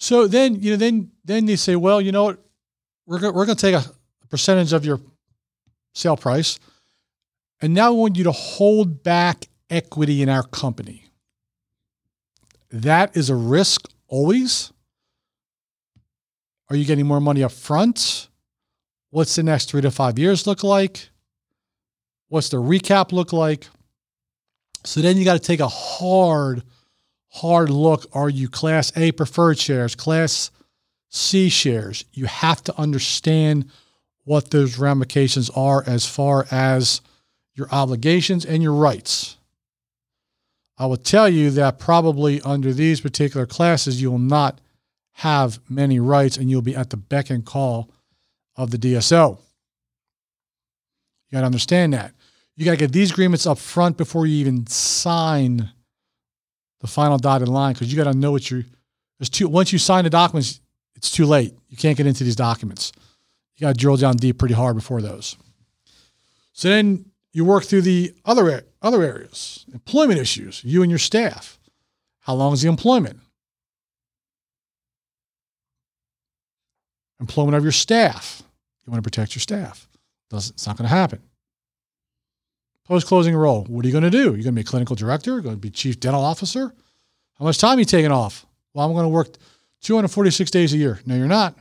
So 0.02 0.26
then, 0.26 0.56
you 0.60 0.72
know, 0.72 0.78
then 0.78 1.12
then 1.24 1.46
they 1.46 1.56
say, 1.56 1.76
well, 1.76 2.02
you 2.02 2.12
know 2.12 2.24
what, 2.24 2.40
we're 3.06 3.20
go- 3.20 3.32
we're 3.32 3.46
going 3.46 3.56
to 3.56 3.62
take 3.62 3.76
a 3.76 3.86
percentage 4.30 4.74
of 4.74 4.84
your 4.84 5.00
sale 5.94 6.18
price, 6.18 6.58
and 7.62 7.76
now 7.76 7.94
we 7.94 8.00
want 8.00 8.16
you 8.16 8.24
to 8.24 8.32
hold 8.32 9.04
back 9.04 9.48
equity 9.70 10.24
in 10.24 10.28
our 10.28 10.42
company. 10.42 11.06
That 12.72 13.16
is 13.16 13.30
a 13.30 13.36
risk 13.36 13.88
always. 14.08 14.74
Are 16.72 16.76
you 16.76 16.86
getting 16.86 17.06
more 17.06 17.22
money 17.22 17.44
up 17.44 17.52
front? 17.52 18.28
What's 19.12 19.36
the 19.36 19.44
next 19.44 19.70
three 19.70 19.82
to 19.82 19.92
five 19.92 20.18
years 20.18 20.48
look 20.48 20.64
like? 20.64 21.10
What's 22.28 22.50
the 22.50 22.58
recap 22.58 23.12
look 23.12 23.34
like? 23.34 23.68
So 24.84 25.02
then 25.02 25.18
you 25.18 25.26
got 25.26 25.34
to 25.34 25.40
take 25.40 25.60
a 25.60 25.68
hard 25.68 26.64
hard 27.32 27.70
look 27.70 28.06
are 28.14 28.30
you 28.30 28.50
Class 28.50 28.92
A 28.96 29.12
preferred 29.12 29.58
shares, 29.58 29.96
Class 29.96 30.52
C 31.10 31.50
shares? 31.50 32.06
You 32.14 32.26
have 32.26 32.64
to 32.66 32.78
understand 32.80 33.70
what 34.24 34.52
those 34.52 34.78
ramifications 34.78 35.50
are 35.52 35.84
as 35.88 36.06
far 36.06 36.46
as 36.52 37.02
your 37.56 37.68
obligations 37.72 38.46
and 38.46 38.62
your 38.62 38.74
rights. 38.74 39.38
I 40.78 40.86
will 40.86 40.98
tell 40.98 41.30
you 41.30 41.52
that 41.52 41.80
probably 41.80 42.42
under 42.42 42.74
these 42.74 43.02
particular 43.02 43.46
classes, 43.46 44.02
you 44.02 44.12
will 44.12 44.20
not 44.20 44.60
have 45.14 45.60
many 45.70 46.00
rights 46.00 46.38
and 46.38 46.50
you'll 46.50 46.62
be 46.62 46.76
at 46.76 46.90
the 46.90 46.98
beck 46.98 47.30
and 47.30 47.46
call 47.46 47.90
of 48.56 48.72
the 48.72 48.78
DSO. 48.78 49.38
You 51.30 51.36
got 51.36 51.42
to 51.42 51.46
understand 51.46 51.94
that. 51.94 52.14
You 52.56 52.66
got 52.66 52.72
to 52.72 52.78
get 52.78 52.92
these 52.92 53.12
agreements 53.12 53.46
up 53.46 53.58
front 53.58 53.98
before 53.98 54.26
you 54.26 54.36
even 54.38 54.68
sign 54.68 55.70
the 56.82 56.88
final 56.88 57.18
dotted 57.18 57.48
line 57.48 57.74
because 57.74 57.92
you 57.92 57.98
got 57.98 58.12
to 58.12 58.18
know 58.18 58.32
what 58.32 58.50
you're. 58.52 58.64
There's 59.20 59.30
too 59.30 59.48
once 59.48 59.72
you 59.72 59.80
sign 59.80 60.04
the 60.04 60.10
documents, 60.10 60.60
it's 60.96 61.12
too 61.12 61.26
late. 61.26 61.56
You 61.70 61.78
can't 61.78 61.96
get 61.96 62.08
into 62.08 62.24
these 62.24 62.36
documents. 62.36 62.92
You 63.56 63.62
got 63.68 63.76
to 63.76 63.80
drill 63.80 63.98
down 63.98 64.18
deep 64.18 64.40
pretty 64.40 64.56
hard 64.56 64.76
before 64.76 65.02
those. 65.02 65.38
So 66.54 66.68
then 66.68 67.06
you 67.32 67.46
work 67.46 67.64
through 67.64 67.84
the 67.84 68.14
other 68.26 68.66
other 68.82 69.04
areas, 69.04 69.66
employment 69.74 70.20
issues, 70.20 70.64
you 70.64 70.82
and 70.82 70.92
your 70.92 71.00
staff. 71.00 71.60
How 72.22 72.34
long 72.34 72.54
is 72.54 72.62
the 72.62 72.70
employment? 72.70 73.20
Employment 77.20 77.56
of 77.56 77.64
your 77.64 77.72
staff. 77.72 78.42
You 78.86 78.92
want 78.92 79.04
to 79.04 79.08
protect 79.08 79.36
your 79.36 79.42
staff. 79.42 79.88
Doesn't, 80.30 80.56
it's 80.56 80.66
not 80.66 80.78
going 80.78 80.90
to 80.90 80.96
happen. 80.96 81.22
Post 82.86 83.08
closing 83.08 83.36
role. 83.36 83.64
What 83.66 83.86
are 83.86 83.88
you 83.88 83.92
going 83.92 84.04
to 84.04 84.10
do? 84.10 84.24
You're 84.24 84.32
going 84.32 84.44
to 84.44 84.52
be 84.54 84.62
a 84.62 84.66
clinical 84.66 84.96
director? 84.96 85.32
You're 85.32 85.42
going 85.42 85.56
to 85.56 85.62
be 85.62 85.70
chief 85.70 86.00
dental 86.00 86.24
officer? 86.24 86.74
How 87.38 87.46
much 87.46 87.58
time 87.58 87.78
are 87.78 87.80
you 87.80 87.86
taking 87.86 88.12
off? 88.12 88.46
Well, 88.74 88.86
I'm 88.86 88.94
going 88.94 89.06
to 89.06 89.10
work 89.10 89.30
246 89.82 90.52
days 90.52 90.74
a 90.74 90.78
year. 90.78 91.00
No, 91.06 91.16
you're 91.16 91.28
not. 91.28 91.58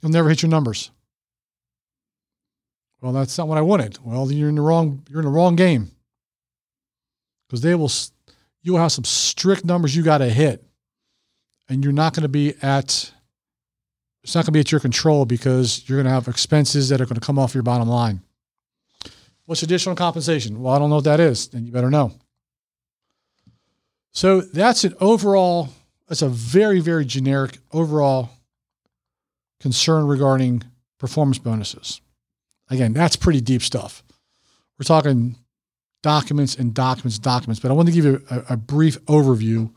You'll 0.00 0.12
never 0.12 0.28
hit 0.28 0.42
your 0.42 0.50
numbers. 0.50 0.90
Well, 3.00 3.12
that's 3.12 3.36
not 3.38 3.48
what 3.48 3.58
I 3.58 3.62
wanted. 3.62 3.98
Well, 4.04 4.30
you're 4.30 4.48
in 4.48 4.54
the 4.54 4.62
wrong. 4.62 5.02
You're 5.08 5.20
in 5.20 5.24
the 5.24 5.30
wrong 5.30 5.56
game 5.56 5.90
because 7.46 7.62
they 7.62 7.74
will. 7.74 7.90
You 8.62 8.72
will 8.72 8.80
have 8.80 8.92
some 8.92 9.04
strict 9.04 9.64
numbers 9.64 9.96
you 9.96 10.02
got 10.02 10.18
to 10.18 10.28
hit, 10.28 10.64
and 11.68 11.82
you're 11.82 11.94
not 11.94 12.14
going 12.14 12.22
to 12.22 12.28
be 12.28 12.54
at. 12.62 13.12
It's 14.22 14.34
not 14.34 14.44
going 14.44 14.46
to 14.46 14.52
be 14.52 14.60
at 14.60 14.70
your 14.70 14.82
control 14.82 15.24
because 15.24 15.88
you're 15.88 15.96
going 15.96 16.04
to 16.04 16.12
have 16.12 16.28
expenses 16.28 16.90
that 16.90 17.00
are 17.00 17.06
going 17.06 17.18
to 17.18 17.26
come 17.26 17.38
off 17.38 17.54
your 17.54 17.62
bottom 17.62 17.88
line. 17.88 18.20
What's 19.50 19.64
additional 19.64 19.96
compensation? 19.96 20.62
Well, 20.62 20.72
I 20.72 20.78
don't 20.78 20.90
know 20.90 20.94
what 20.94 21.04
that 21.06 21.18
is. 21.18 21.48
Then 21.48 21.66
you 21.66 21.72
better 21.72 21.90
know. 21.90 22.12
So 24.12 24.42
that's 24.42 24.84
an 24.84 24.94
overall, 25.00 25.70
that's 26.06 26.22
a 26.22 26.28
very, 26.28 26.78
very 26.78 27.04
generic 27.04 27.58
overall 27.72 28.30
concern 29.58 30.06
regarding 30.06 30.62
performance 30.98 31.40
bonuses. 31.40 32.00
Again, 32.68 32.92
that's 32.92 33.16
pretty 33.16 33.40
deep 33.40 33.62
stuff. 33.62 34.04
We're 34.78 34.84
talking 34.84 35.34
documents 36.00 36.54
and 36.54 36.72
documents, 36.72 37.16
and 37.16 37.24
documents, 37.24 37.58
but 37.58 37.72
I 37.72 37.74
want 37.74 37.88
to 37.88 37.92
give 37.92 38.04
you 38.04 38.22
a, 38.30 38.52
a 38.52 38.56
brief 38.56 39.04
overview 39.06 39.74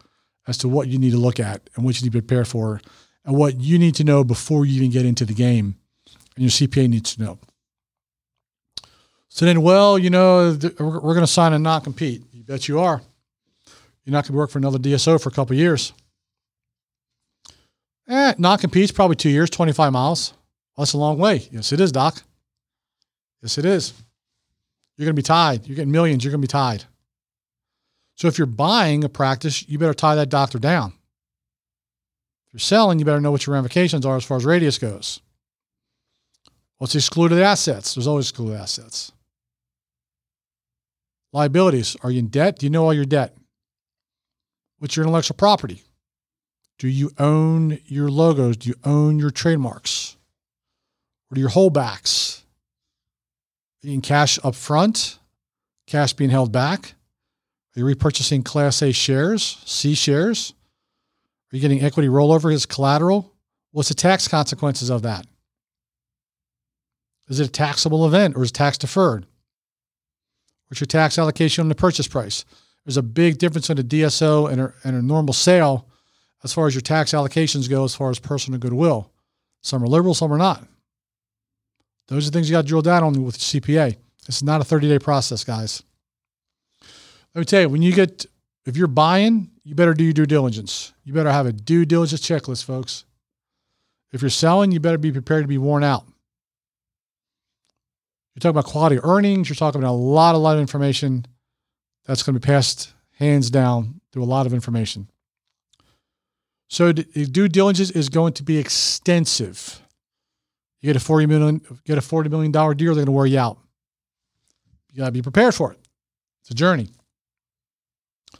as 0.47 0.59
to 0.59 0.69
what 0.69 0.87
you 0.87 0.99
need 0.99 1.13
to 1.13 1.17
look 1.17 1.39
at 1.39 1.67
and 1.75 1.83
what 1.83 1.99
you 1.99 2.05
need 2.05 2.13
to 2.13 2.21
prepare 2.21 2.45
for 2.45 2.79
and 3.25 3.35
what 3.35 3.59
you 3.59 3.79
need 3.79 3.95
to 3.95 4.03
know 4.03 4.23
before 4.23 4.67
you 4.67 4.75
even 4.75 4.91
get 4.91 5.07
into 5.07 5.25
the 5.25 5.33
game 5.33 5.77
and 6.35 6.43
your 6.43 6.51
CPA 6.51 6.87
needs 6.87 7.15
to 7.15 7.23
know. 7.23 7.39
So 9.33 9.45
then, 9.45 9.63
well, 9.63 9.97
you 9.97 10.11
know, 10.11 10.55
th- 10.55 10.77
we're, 10.77 10.99
we're 10.99 11.15
going 11.15 11.25
to 11.25 11.31
sign 11.31 11.53
a 11.53 11.59
non-compete. 11.59 12.21
You 12.33 12.43
bet 12.43 12.67
you 12.67 12.79
are. 12.79 13.01
You're 14.05 14.11
not 14.11 14.25
going 14.25 14.33
to 14.33 14.37
work 14.37 14.51
for 14.51 14.59
another 14.59 14.77
DSO 14.77 15.19
for 15.19 15.29
a 15.29 15.31
couple 15.31 15.55
years. 15.55 15.91
Eh, 18.07 18.35
non-compete's 18.37 18.91
probably 18.91 19.15
two 19.15 19.31
years, 19.31 19.49
25 19.49 19.91
miles. 19.91 20.33
Well, 20.77 20.83
that's 20.83 20.93
a 20.93 20.99
long 20.99 21.17
way. 21.17 21.47
Yes, 21.51 21.71
it 21.71 21.79
is, 21.79 21.91
Doc. 21.91 22.21
Yes, 23.41 23.57
it 23.57 23.65
is. 23.65 23.93
You're 24.97 25.05
going 25.05 25.15
to 25.15 25.19
be 25.19 25.23
tied. 25.23 25.65
You're 25.65 25.77
getting 25.77 25.91
millions. 25.91 26.23
You're 26.23 26.29
going 26.31 26.41
to 26.41 26.47
be 26.47 26.51
tied. 26.51 26.83
So 28.13 28.27
if 28.27 28.37
you're 28.37 28.45
buying 28.45 29.03
a 29.03 29.09
practice, 29.09 29.67
you 29.67 29.79
better 29.79 29.95
tie 29.95 30.13
that 30.13 30.29
doctor 30.29 30.59
down. 30.59 30.93
If 32.45 32.53
you're 32.53 32.59
selling, 32.59 32.99
you 32.99 33.05
better 33.05 33.19
know 33.19 33.31
what 33.31 33.47
your 33.47 33.55
ramifications 33.55 34.05
are 34.05 34.15
as 34.15 34.25
far 34.25 34.37
as 34.37 34.45
radius 34.45 34.77
goes. 34.77 35.21
What's 36.77 36.93
excluded 36.93 37.41
assets? 37.41 37.95
There's 37.95 38.05
always 38.05 38.29
excluded 38.29 38.59
assets. 38.59 39.11
Liabilities. 41.33 41.97
Are 42.03 42.11
you 42.11 42.19
in 42.19 42.27
debt? 42.27 42.59
Do 42.59 42.65
you 42.65 42.69
know 42.69 42.85
all 42.85 42.93
your 42.93 43.05
debt? 43.05 43.35
What's 44.77 44.95
your 44.95 45.03
intellectual 45.03 45.35
property? 45.35 45.81
Do 46.77 46.87
you 46.87 47.11
own 47.17 47.79
your 47.85 48.09
logos? 48.09 48.57
Do 48.57 48.69
you 48.69 48.75
own 48.83 49.17
your 49.17 49.31
trademarks? 49.31 50.15
What 51.27 51.37
are 51.37 51.41
your 51.41 51.49
holdbacks? 51.49 52.43
In 53.81 54.01
cash 54.01 54.37
up 54.43 54.55
front? 54.55 55.19
Cash 55.87 56.13
being 56.13 56.29
held 56.29 56.51
back? 56.51 56.93
Are 57.75 57.79
you 57.79 57.85
repurchasing 57.85 58.45
Class 58.45 58.81
A 58.81 58.91
shares, 58.91 59.57
C 59.65 59.95
shares? 59.95 60.53
Are 61.51 61.55
you 61.55 61.61
getting 61.61 61.81
equity 61.81 62.07
rollover 62.07 62.53
as 62.53 62.65
collateral? 62.65 63.33
What's 63.71 63.89
the 63.89 63.95
tax 63.95 64.27
consequences 64.27 64.91
of 64.91 65.01
that? 65.01 65.25
Is 67.27 67.39
it 67.39 67.47
a 67.47 67.51
taxable 67.51 68.05
event 68.05 68.35
or 68.35 68.43
is 68.43 68.51
tax 68.51 68.77
deferred? 68.77 69.25
What's 70.73 70.81
your 70.81 70.87
tax 70.87 71.19
allocation 71.19 71.61
on 71.61 71.69
the 71.69 71.75
purchase 71.75 72.07
price? 72.07 72.45
There's 72.83 72.97
a 72.97 73.03
big 73.03 73.37
difference 73.37 73.69
in 73.69 73.77
a 73.77 73.83
DSO 73.83 74.51
and 74.51 74.59
a, 74.59 74.73
and 74.83 74.95
a 74.95 75.03
normal 75.03 75.35
sale 75.35 75.87
as 76.43 76.51
far 76.51 76.65
as 76.65 76.73
your 76.73 76.81
tax 76.81 77.11
allocations 77.11 77.69
go, 77.69 77.83
as 77.83 77.93
far 77.93 78.09
as 78.09 78.17
personal 78.17 78.59
goodwill. 78.59 79.11
Some 79.61 79.83
are 79.83 79.87
liberal, 79.87 80.15
some 80.15 80.33
are 80.33 80.37
not. 80.39 80.65
Those 82.07 82.27
are 82.27 82.31
things 82.31 82.49
you 82.49 82.55
got 82.55 82.63
to 82.63 82.67
drill 82.67 82.81
down 82.81 83.03
on 83.03 83.23
with 83.23 83.37
CPA. 83.37 83.97
It's 84.27 84.41
not 84.41 84.61
a 84.61 84.63
30 84.63 84.89
day 84.89 84.97
process, 84.97 85.43
guys. 85.43 85.83
Let 87.35 87.41
me 87.41 87.45
tell 87.45 87.61
you, 87.61 87.69
when 87.69 87.83
you 87.83 87.93
get, 87.93 88.25
if 88.65 88.75
you're 88.75 88.87
buying, 88.87 89.51
you 89.63 89.75
better 89.75 89.93
do 89.93 90.03
your 90.03 90.13
due 90.13 90.25
diligence. 90.25 90.91
You 91.03 91.13
better 91.13 91.31
have 91.31 91.45
a 91.45 91.53
due 91.53 91.85
diligence 91.85 92.27
checklist, 92.27 92.65
folks. 92.65 93.05
If 94.11 94.23
you're 94.23 94.31
selling, 94.31 94.71
you 94.71 94.79
better 94.79 94.97
be 94.97 95.11
prepared 95.11 95.43
to 95.43 95.47
be 95.47 95.59
worn 95.59 95.83
out. 95.83 96.05
You're 98.33 98.41
talking 98.41 98.57
about 98.57 98.65
quality 98.65 98.99
earnings. 99.03 99.47
You're 99.47 99.55
talking 99.55 99.81
about 99.81 99.91
a 99.91 99.97
lot, 99.97 100.35
a 100.35 100.39
lot 100.39 100.55
of 100.55 100.61
information 100.61 101.25
that's 102.05 102.23
going 102.23 102.33
to 102.33 102.39
be 102.39 102.45
passed 102.45 102.91
hands 103.19 103.49
down 103.49 104.01
through 104.11 104.23
a 104.23 104.25
lot 104.25 104.45
of 104.45 104.53
information. 104.53 105.07
So 106.67 106.91
the 106.91 107.03
due 107.25 107.47
diligence 107.47 107.91
is 107.91 108.09
going 108.09 108.33
to 108.33 108.43
be 108.43 108.57
extensive. 108.57 109.79
You 110.81 110.87
get 110.87 110.95
a 110.95 110.99
forty 110.99 111.27
million, 111.27 111.61
get 111.85 111.97
a 111.97 112.01
forty 112.01 112.29
million 112.29 112.51
dollar 112.51 112.73
deal, 112.73 112.95
they're 112.95 113.05
going 113.05 113.13
to 113.13 113.17
wear 113.17 113.27
you 113.27 113.37
out. 113.37 113.59
You 114.91 114.97
got 114.97 115.05
to 115.05 115.11
be 115.11 115.21
prepared 115.21 115.53
for 115.53 115.71
it. 115.71 115.79
It's 116.41 116.49
a 116.49 116.55
journey. 116.55 116.89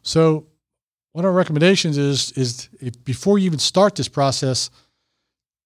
So, 0.02 0.48
one 1.12 1.26
of 1.26 1.30
our 1.30 1.38
recommendations 1.38 1.98
is 1.98 2.32
is 2.32 2.70
if, 2.82 3.04
before 3.06 3.38
you 3.38 3.46
even 3.46 3.60
start 3.60 3.96
this 3.96 4.08
process, 4.08 4.72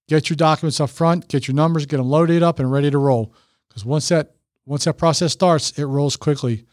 get 0.10 0.30
your 0.30 0.36
documents 0.36 0.82
up 0.82 0.90
front, 0.90 1.30
get 1.30 1.48
your 1.48 1.56
numbers, 1.56 1.86
get 1.86 1.98
them 1.98 2.10
loaded 2.10 2.44
up 2.44 2.60
and 2.60 2.70
ready 2.70 2.92
to 2.92 2.98
roll. 2.98 3.34
Because 3.78 3.86
once 3.86 4.10
that 4.10 4.32
once 4.66 4.86
that 4.86 4.96
process 4.96 5.34
starts, 5.34 5.78
it 5.78 5.86
rolls 5.86 6.18
quickly, 6.18 6.66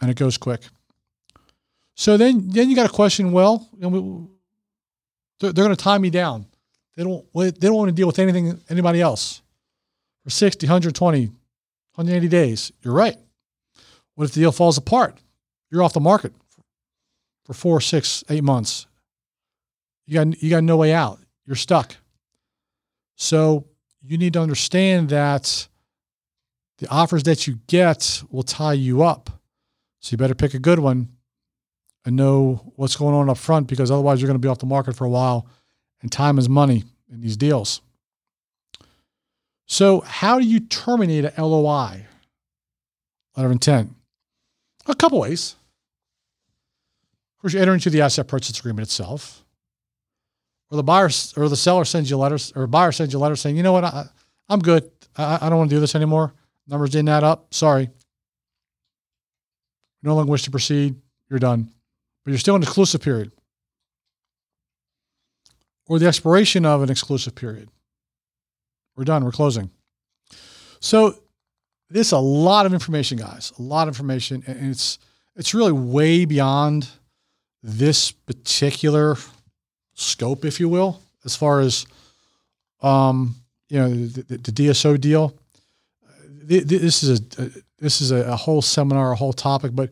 and 0.00 0.10
it 0.10 0.16
goes 0.16 0.38
quick. 0.38 0.62
So 1.94 2.16
then 2.16 2.48
then 2.48 2.70
you 2.70 2.76
got 2.76 2.88
a 2.88 2.92
question. 2.92 3.32
Well, 3.32 3.68
they're, 3.78 5.52
they're 5.52 5.64
going 5.66 5.76
to 5.76 5.76
tie 5.76 5.98
me 5.98 6.08
down. 6.08 6.46
They 6.96 7.04
don't 7.04 7.22
they 7.34 7.50
don't 7.50 7.76
want 7.76 7.90
to 7.90 7.94
deal 7.94 8.06
with 8.06 8.18
anything 8.18 8.58
anybody 8.70 9.02
else 9.02 9.42
for 10.24 10.30
60, 10.30 10.66
120, 10.66 11.26
180 11.26 12.28
days. 12.28 12.72
You're 12.80 12.94
right. 12.94 13.18
What 14.14 14.24
if 14.24 14.32
the 14.32 14.40
deal 14.40 14.52
falls 14.52 14.78
apart? 14.78 15.18
You're 15.70 15.82
off 15.82 15.92
the 15.92 16.00
market 16.00 16.32
for 17.44 17.52
four, 17.52 17.82
six, 17.82 18.24
eight 18.30 18.42
months. 18.42 18.86
You 20.06 20.14
got 20.14 20.42
you 20.42 20.48
got 20.48 20.64
no 20.64 20.78
way 20.78 20.94
out. 20.94 21.18
You're 21.44 21.56
stuck. 21.56 21.94
So 23.16 23.67
you 24.02 24.18
need 24.18 24.32
to 24.34 24.40
understand 24.40 25.08
that 25.10 25.68
the 26.78 26.88
offers 26.88 27.24
that 27.24 27.46
you 27.46 27.58
get 27.66 28.22
will 28.30 28.42
tie 28.42 28.72
you 28.72 29.02
up. 29.02 29.30
So 30.00 30.12
you 30.12 30.18
better 30.18 30.34
pick 30.34 30.54
a 30.54 30.58
good 30.58 30.78
one 30.78 31.08
and 32.04 32.16
know 32.16 32.72
what's 32.76 32.96
going 32.96 33.14
on 33.14 33.28
up 33.28 33.38
front 33.38 33.66
because 33.66 33.90
otherwise 33.90 34.20
you're 34.20 34.28
going 34.28 34.40
to 34.40 34.44
be 34.44 34.48
off 34.48 34.58
the 34.58 34.66
market 34.66 34.96
for 34.96 35.04
a 35.04 35.10
while 35.10 35.46
and 36.00 36.10
time 36.10 36.38
is 36.38 36.48
money 36.48 36.84
in 37.12 37.20
these 37.20 37.36
deals. 37.36 37.80
So, 39.66 40.00
how 40.00 40.38
do 40.38 40.46
you 40.46 40.60
terminate 40.60 41.26
a 41.26 41.44
LOI, 41.44 42.06
letter 43.36 43.46
of 43.46 43.52
intent? 43.52 43.94
A 44.86 44.94
couple 44.94 45.20
ways. 45.20 45.56
Of 47.36 47.42
course, 47.42 47.52
you 47.52 47.60
enter 47.60 47.74
into 47.74 47.90
the 47.90 48.00
asset 48.00 48.26
purchase 48.28 48.58
agreement 48.58 48.88
itself, 48.88 49.44
or 50.70 50.76
the 50.76 50.82
buyer 50.82 51.08
or 51.36 51.48
the 51.48 51.56
seller 51.56 51.84
sends 51.84 52.10
you 52.10 52.16
letters, 52.16 52.52
or 52.54 52.66
buyer 52.66 52.92
sends 52.92 53.12
you 53.12 53.18
a 53.18 53.20
letter 53.20 53.36
saying, 53.36 53.56
"You 53.56 53.62
know 53.62 53.72
what? 53.72 53.84
I, 53.84 54.06
am 54.50 54.60
good. 54.60 54.90
I, 55.16 55.38
I 55.42 55.48
don't 55.48 55.58
want 55.58 55.70
to 55.70 55.76
do 55.76 55.80
this 55.80 55.94
anymore. 55.94 56.34
Numbers 56.66 56.90
didn't 56.90 57.08
add 57.08 57.24
up. 57.24 57.52
Sorry. 57.54 57.88
No 60.02 60.14
longer 60.14 60.30
wish 60.30 60.42
to 60.44 60.50
proceed. 60.50 60.96
You're 61.28 61.38
done." 61.38 61.70
But 62.24 62.32
you're 62.32 62.38
still 62.38 62.56
in 62.56 62.62
exclusive 62.62 63.00
period, 63.00 63.32
or 65.86 65.98
the 65.98 66.06
expiration 66.06 66.66
of 66.66 66.82
an 66.82 66.90
exclusive 66.90 67.34
period. 67.34 67.70
We're 68.96 69.04
done. 69.04 69.24
We're 69.24 69.32
closing. 69.32 69.70
So 70.80 71.14
this 71.88 72.08
is 72.08 72.12
a 72.12 72.18
lot 72.18 72.66
of 72.66 72.74
information, 72.74 73.16
guys. 73.16 73.52
A 73.58 73.62
lot 73.62 73.88
of 73.88 73.94
information, 73.94 74.42
and 74.46 74.70
it's 74.70 74.98
it's 75.36 75.54
really 75.54 75.72
way 75.72 76.24
beyond 76.24 76.88
this 77.62 78.10
particular 78.10 79.16
scope, 79.98 80.44
if 80.44 80.60
you 80.60 80.68
will, 80.68 81.00
as 81.24 81.36
far 81.36 81.60
as 81.60 81.86
um, 82.80 83.34
you 83.68 83.78
know 83.78 83.88
the, 83.90 84.22
the, 84.22 84.38
the 84.38 84.52
DSO 84.52 85.00
deal. 85.00 85.34
This 86.22 87.02
is 87.02 87.20
a 87.20 87.50
this 87.78 88.00
is 88.00 88.10
a 88.10 88.36
whole 88.36 88.62
seminar, 88.62 89.12
a 89.12 89.16
whole 89.16 89.34
topic, 89.34 89.72
but 89.74 89.90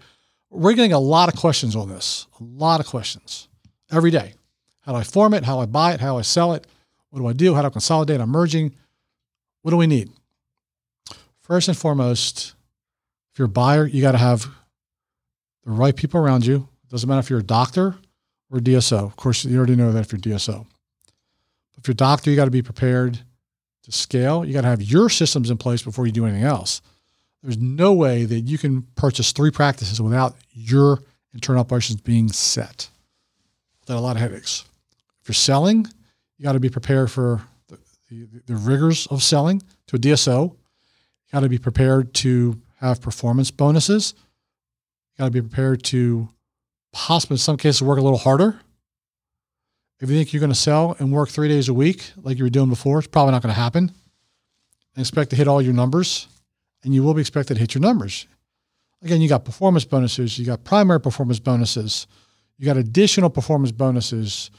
we're 0.50 0.72
getting 0.72 0.94
a 0.94 0.98
lot 0.98 1.32
of 1.32 1.38
questions 1.38 1.76
on 1.76 1.88
this. 1.88 2.26
A 2.40 2.44
lot 2.44 2.80
of 2.80 2.86
questions 2.86 3.48
every 3.92 4.10
day. 4.10 4.34
How 4.80 4.92
do 4.92 4.98
I 4.98 5.02
form 5.02 5.34
it? 5.34 5.44
How 5.44 5.56
do 5.56 5.62
I 5.62 5.66
buy 5.66 5.92
it? 5.92 6.00
How 6.00 6.14
do 6.14 6.18
I 6.18 6.22
sell 6.22 6.54
it? 6.54 6.66
What 7.10 7.20
do 7.20 7.26
I 7.26 7.32
do? 7.32 7.54
How 7.54 7.60
do 7.60 7.66
I 7.66 7.70
consolidate? 7.70 8.20
I'm 8.20 8.30
merging. 8.30 8.74
What 9.62 9.72
do 9.72 9.76
we 9.76 9.86
need? 9.86 10.10
First 11.42 11.68
and 11.68 11.76
foremost, 11.76 12.54
if 13.32 13.38
you're 13.38 13.46
a 13.46 13.48
buyer, 13.48 13.86
you 13.86 14.00
got 14.00 14.12
to 14.12 14.18
have 14.18 14.46
the 15.64 15.72
right 15.72 15.94
people 15.94 16.20
around 16.20 16.46
you. 16.46 16.68
It 16.84 16.90
doesn't 16.90 17.08
matter 17.08 17.20
if 17.20 17.28
you're 17.28 17.40
a 17.40 17.44
doctor 17.44 17.96
or 18.50 18.58
DSO. 18.58 19.04
Of 19.04 19.16
course, 19.16 19.44
you 19.44 19.56
already 19.56 19.76
know 19.76 19.92
that 19.92 20.00
if 20.00 20.12
you're 20.12 20.20
DSO. 20.20 20.66
If 21.78 21.86
you're 21.86 21.92
a 21.92 21.96
doctor, 21.96 22.30
you 22.30 22.36
got 22.36 22.46
to 22.46 22.50
be 22.50 22.62
prepared 22.62 23.18
to 23.84 23.92
scale. 23.92 24.44
You 24.44 24.52
got 24.52 24.62
to 24.62 24.68
have 24.68 24.82
your 24.82 25.08
systems 25.08 25.50
in 25.50 25.56
place 25.56 25.82
before 25.82 26.06
you 26.06 26.12
do 26.12 26.26
anything 26.26 26.44
else. 26.44 26.80
There's 27.42 27.58
no 27.58 27.92
way 27.92 28.24
that 28.24 28.40
you 28.40 28.58
can 28.58 28.82
purchase 28.96 29.32
three 29.32 29.50
practices 29.50 30.00
without 30.00 30.34
your 30.52 31.00
internal 31.32 31.60
operations 31.60 32.00
being 32.00 32.28
set. 32.28 32.88
Without 33.80 33.98
a 33.98 34.00
lot 34.00 34.16
of 34.16 34.22
headaches. 34.22 34.64
If 35.22 35.28
you're 35.28 35.34
selling, 35.34 35.86
you 36.38 36.42
got 36.42 36.52
to 36.52 36.60
be 36.60 36.70
prepared 36.70 37.10
for 37.10 37.42
the, 37.68 37.78
the, 38.10 38.26
the 38.46 38.56
rigors 38.56 39.06
of 39.08 39.22
selling 39.22 39.62
to 39.86 39.96
a 39.96 39.98
DSO 39.98 40.50
You 40.50 40.56
got 41.32 41.40
to 41.40 41.48
be 41.48 41.58
prepared 41.58 42.14
to 42.14 42.60
have 42.80 43.00
performance 43.00 43.50
bonuses. 43.50 44.14
You 45.12 45.22
got 45.22 45.24
to 45.26 45.30
be 45.30 45.40
prepared 45.40 45.82
to 45.84 46.28
possibly, 46.96 47.34
in 47.34 47.38
some 47.38 47.58
cases, 47.58 47.82
work 47.82 47.98
a 47.98 48.02
little 48.02 48.18
harder. 48.18 48.58
If 50.00 50.08
you 50.08 50.16
think 50.16 50.32
you're 50.32 50.40
going 50.40 50.50
to 50.52 50.58
sell 50.58 50.96
and 50.98 51.12
work 51.12 51.28
three 51.28 51.46
days 51.46 51.68
a 51.68 51.74
week 51.74 52.10
like 52.16 52.38
you 52.38 52.44
were 52.44 52.50
doing 52.50 52.70
before, 52.70 52.98
it's 52.98 53.06
probably 53.06 53.32
not 53.32 53.42
going 53.42 53.54
to 53.54 53.60
happen. 53.60 53.92
And 54.94 55.02
expect 55.02 55.30
to 55.30 55.36
hit 55.36 55.46
all 55.46 55.60
your 55.60 55.74
numbers, 55.74 56.26
and 56.82 56.94
you 56.94 57.02
will 57.02 57.12
be 57.12 57.20
expected 57.20 57.54
to 57.54 57.60
hit 57.60 57.74
your 57.74 57.82
numbers. 57.82 58.26
Again, 59.02 59.20
you 59.20 59.28
got 59.28 59.44
performance 59.44 59.84
bonuses, 59.84 60.38
you 60.38 60.46
got 60.46 60.64
primary 60.64 60.98
performance 60.98 61.38
bonuses, 61.38 62.06
you 62.56 62.64
got 62.64 62.78
additional 62.78 63.28
performance 63.28 63.72
bonuses, 63.72 64.50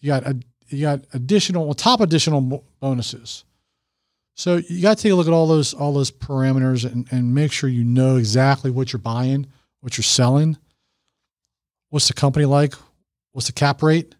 you 0.00 0.08
got 0.08 0.26
a, 0.26 0.38
you 0.68 0.82
got 0.82 1.00
additional, 1.14 1.66
on 1.66 1.74
top 1.76 2.02
additional 2.02 2.62
bonuses. 2.78 3.44
So 4.34 4.56
you 4.68 4.82
got 4.82 4.98
to 4.98 5.02
take 5.02 5.12
a 5.12 5.14
look 5.14 5.28
at 5.28 5.32
all 5.32 5.46
those 5.46 5.72
all 5.72 5.94
those 5.94 6.10
parameters 6.10 6.84
and, 6.84 7.10
and 7.10 7.34
make 7.34 7.52
sure 7.52 7.70
you 7.70 7.84
know 7.84 8.16
exactly 8.16 8.70
what 8.70 8.92
you're 8.92 9.00
buying, 9.00 9.46
what 9.80 9.96
you're 9.96 10.02
selling, 10.02 10.58
what's 11.96 12.08
the 12.08 12.14
company 12.14 12.44
like, 12.44 12.74
What's 13.36 13.48
the 13.48 13.52
cap 13.52 13.82
rate? 13.82 14.14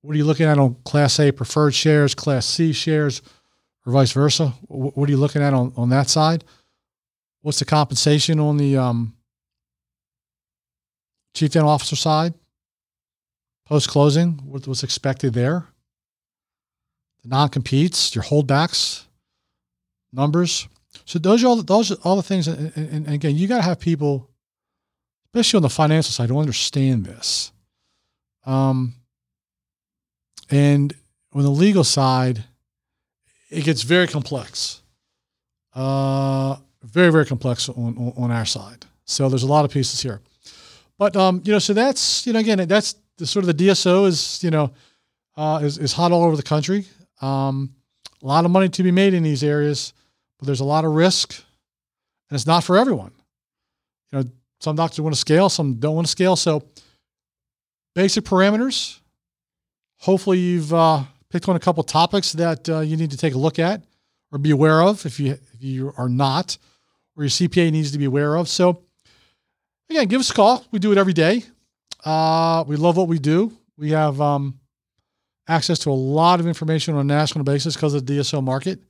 What 0.00 0.14
are 0.14 0.16
you 0.16 0.24
looking 0.24 0.46
at 0.46 0.56
on 0.56 0.76
Class 0.86 1.20
A 1.20 1.30
preferred 1.30 1.74
shares, 1.74 2.14
Class 2.14 2.46
C 2.46 2.72
shares, 2.72 3.20
or 3.84 3.92
vice 3.92 4.12
versa? 4.12 4.54
What 4.68 5.06
are 5.06 5.12
you 5.12 5.18
looking 5.18 5.42
at 5.42 5.52
on, 5.52 5.70
on 5.76 5.90
that 5.90 6.08
side? 6.08 6.44
What's 7.42 7.58
the 7.58 7.66
compensation 7.66 8.40
on 8.40 8.56
the 8.56 8.78
um, 8.78 9.16
chief 11.34 11.50
dental 11.50 11.68
officer 11.68 11.94
side? 11.94 12.32
Post 13.66 13.90
closing, 13.90 14.40
what 14.46 14.66
was 14.66 14.82
expected 14.82 15.34
there? 15.34 15.66
The 17.22 17.28
non 17.28 17.50
competes, 17.50 18.14
your 18.14 18.24
holdbacks, 18.24 19.04
numbers. 20.10 20.68
So 21.04 21.18
those 21.18 21.44
are 21.44 21.48
all 21.48 21.62
those 21.62 21.92
are 21.92 21.96
all 22.02 22.16
the 22.16 22.22
things. 22.22 22.48
And, 22.48 22.72
and, 22.76 23.06
and 23.06 23.14
again, 23.14 23.36
you 23.36 23.46
got 23.46 23.58
to 23.58 23.62
have 23.62 23.78
people, 23.78 24.30
especially 25.36 25.58
on 25.58 25.62
the 25.62 25.68
financial 25.68 26.12
side, 26.12 26.30
who 26.30 26.38
understand 26.38 27.04
this. 27.04 27.52
Um, 28.46 28.94
and 30.50 30.94
on 31.34 31.42
the 31.42 31.50
legal 31.50 31.84
side, 31.84 32.42
it 33.50 33.62
gets 33.62 33.82
very 33.82 34.06
complex. 34.06 34.80
Uh, 35.74 36.56
very 36.82 37.12
very 37.12 37.26
complex 37.26 37.68
on, 37.68 37.98
on, 37.98 38.14
on 38.16 38.30
our 38.30 38.46
side. 38.46 38.86
So 39.04 39.28
there's 39.28 39.42
a 39.42 39.46
lot 39.46 39.66
of 39.66 39.70
pieces 39.70 40.00
here. 40.00 40.22
But 40.96 41.14
um, 41.16 41.42
you 41.44 41.52
know, 41.52 41.58
so 41.58 41.74
that's 41.74 42.26
you 42.26 42.32
know 42.32 42.38
again 42.38 42.66
that's 42.66 42.94
the 43.18 43.26
sort 43.26 43.46
of 43.46 43.54
the 43.54 43.66
DSO 43.66 44.06
is 44.06 44.42
you 44.42 44.50
know 44.50 44.72
uh, 45.36 45.60
is 45.62 45.76
is 45.76 45.92
hot 45.92 46.12
all 46.12 46.24
over 46.24 46.36
the 46.36 46.42
country. 46.42 46.86
Um, 47.20 47.74
a 48.22 48.26
lot 48.26 48.46
of 48.46 48.50
money 48.50 48.70
to 48.70 48.82
be 48.82 48.90
made 48.90 49.12
in 49.12 49.22
these 49.22 49.44
areas, 49.44 49.92
but 50.38 50.46
there's 50.46 50.60
a 50.60 50.64
lot 50.64 50.86
of 50.86 50.92
risk, 50.92 51.34
and 52.30 52.36
it's 52.36 52.46
not 52.46 52.64
for 52.64 52.78
everyone. 52.78 53.12
You 54.10 54.18
know, 54.18 54.24
some 54.60 54.76
doctors 54.76 55.00
want 55.00 55.14
to 55.14 55.20
scale, 55.20 55.48
some 55.48 55.74
don't 55.74 55.94
want 55.94 56.06
to 56.06 56.10
scale. 56.10 56.36
So 56.36 56.62
basic 57.94 58.24
parameters. 58.24 59.00
Hopefully, 59.98 60.38
you've 60.38 60.72
uh, 60.72 61.04
picked 61.30 61.48
on 61.48 61.56
a 61.56 61.60
couple 61.60 61.82
topics 61.82 62.32
that 62.32 62.68
uh, 62.68 62.80
you 62.80 62.96
need 62.96 63.10
to 63.10 63.16
take 63.16 63.34
a 63.34 63.38
look 63.38 63.58
at 63.58 63.82
or 64.30 64.38
be 64.38 64.50
aware 64.50 64.82
of 64.82 65.06
if 65.06 65.18
you 65.18 65.32
if 65.32 65.62
you 65.62 65.92
are 65.96 66.08
not, 66.08 66.58
or 67.16 67.24
your 67.24 67.30
CPA 67.30 67.72
needs 67.72 67.92
to 67.92 67.98
be 67.98 68.04
aware 68.04 68.36
of. 68.36 68.48
So 68.48 68.82
again, 69.90 70.06
give 70.06 70.20
us 70.20 70.30
a 70.30 70.34
call. 70.34 70.64
We 70.70 70.78
do 70.78 70.92
it 70.92 70.98
every 70.98 71.14
day. 71.14 71.44
Uh, 72.04 72.64
we 72.66 72.76
love 72.76 72.96
what 72.96 73.08
we 73.08 73.18
do. 73.18 73.52
We 73.76 73.90
have 73.90 74.20
um, 74.20 74.60
access 75.48 75.78
to 75.80 75.90
a 75.90 75.92
lot 75.92 76.40
of 76.40 76.46
information 76.46 76.94
on 76.94 77.00
a 77.00 77.04
national 77.04 77.44
basis 77.44 77.74
because 77.74 77.94
of 77.94 78.06
the 78.06 78.18
DSO 78.18 78.42
market. 78.42 78.80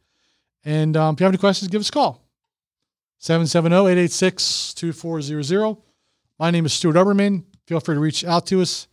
And 0.65 0.97
um, 0.97 1.15
if 1.15 1.21
you 1.21 1.25
have 1.25 1.31
any 1.31 1.39
questions, 1.39 1.69
give 1.69 1.81
us 1.81 1.89
a 1.89 1.93
call. 1.93 2.26
770-886-2400. 3.21 5.83
My 6.39 6.51
name 6.51 6.67
is 6.67 6.73
Stuart 6.73 6.97
Oberman. 6.97 7.45
Feel 7.67 7.81
free 7.81 7.95
to 7.95 8.01
reach 8.01 8.25
out 8.25 8.47
to 8.47 8.61
us 8.61 8.89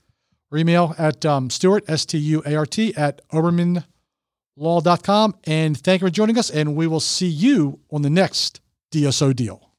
or 0.52 0.58
email 0.58 0.96
at 0.98 1.26
um, 1.26 1.50
Stuart, 1.50 1.84
S-T-U-A-R-T, 1.88 2.96
at 2.96 3.28
obermanlaw.com. 3.30 5.36
And 5.44 5.78
thank 5.78 6.02
you 6.02 6.08
for 6.08 6.12
joining 6.12 6.38
us, 6.38 6.50
and 6.50 6.76
we 6.76 6.88
will 6.88 7.00
see 7.00 7.28
you 7.28 7.80
on 7.92 8.02
the 8.04 8.10
next 8.10 8.62
DSO 8.92 9.36
deal. 9.36 9.73